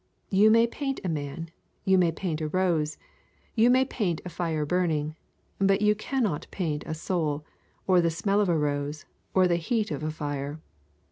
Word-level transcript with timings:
You 0.31 0.49
may 0.49 0.65
paint 0.65 0.99
a 1.03 1.09
man, 1.09 1.51
you 1.85 1.95
may 1.99 2.11
paint 2.11 2.41
a 2.41 2.47
rose, 2.47 2.97
you 3.53 3.69
may 3.69 3.85
paint 3.85 4.19
a 4.25 4.29
fire 4.29 4.65
burning, 4.65 5.15
but 5.59 5.79
you 5.79 5.93
cannot 5.93 6.47
paint 6.49 6.83
a 6.87 6.95
soul, 6.95 7.45
or 7.85 8.01
the 8.01 8.09
smell 8.09 8.41
of 8.41 8.49
a 8.49 8.57
rose, 8.57 9.05
or 9.35 9.47
the 9.47 9.57
heat 9.57 9.91
of 9.91 10.01
a 10.01 10.09
fire. 10.09 10.59